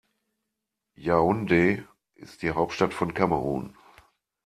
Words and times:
Yaoundé 0.95 1.83
ist 2.15 2.41
die 2.41 2.49
Hauptstadt 2.53 2.91
von 2.91 3.13
Kamerun. 3.13 3.77